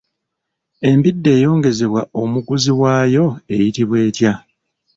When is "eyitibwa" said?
3.53-3.97